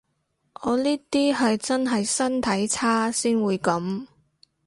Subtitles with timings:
[0.63, 4.07] 我呢啲係真係身體差先會噉